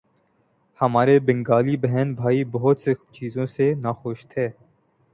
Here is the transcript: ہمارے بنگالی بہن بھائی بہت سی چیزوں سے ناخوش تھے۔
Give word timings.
ہمارے 0.79 1.17
بنگالی 1.19 1.77
بہن 1.77 2.13
بھائی 2.15 2.43
بہت 2.51 2.81
سی 2.81 2.93
چیزوں 3.11 3.45
سے 3.45 3.73
ناخوش 3.75 4.25
تھے۔ 4.27 4.49